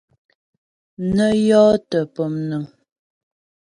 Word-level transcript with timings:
Nə 1.15 1.25
jyɔ́tə 1.43 1.99
pɔmnəŋ. 2.13 2.63